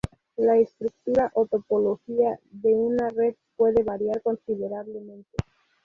La 0.37 0.57
estructura 0.57 1.29
o 1.35 1.45
topología 1.45 2.39
de 2.49 2.73
una 2.73 3.07
red 3.09 3.35
puede 3.55 3.83
variar 3.83 4.19
considerablemente. 4.23 5.35